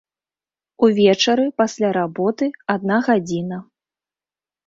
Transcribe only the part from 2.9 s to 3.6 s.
гадзіна.